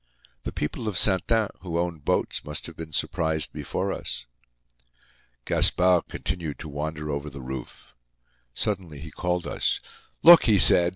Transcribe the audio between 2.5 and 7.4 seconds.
have been surprised before us. Gaspard continued to wander over the